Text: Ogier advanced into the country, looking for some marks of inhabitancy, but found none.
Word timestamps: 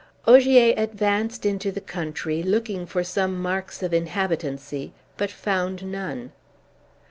Ogier 0.25 0.73
advanced 0.77 1.45
into 1.45 1.71
the 1.71 1.79
country, 1.79 2.41
looking 2.41 2.87
for 2.87 3.03
some 3.03 3.39
marks 3.39 3.83
of 3.83 3.93
inhabitancy, 3.93 4.93
but 5.15 5.29
found 5.29 5.83
none. 5.85 6.31